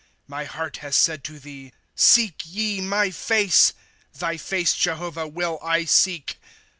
[0.01, 3.73] ^ My heart has said to thee: Seek ye my face,—
[4.19, 6.39] Thy face, Jehovah, will I seek.